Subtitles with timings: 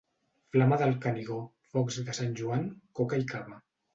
[0.53, 1.37] Flama del Canigó,
[1.75, 2.65] focs de Sant Joan,
[3.01, 3.63] coca i cava.